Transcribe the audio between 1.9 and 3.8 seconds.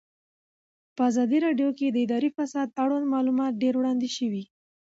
اداري فساد اړوند معلومات ډېر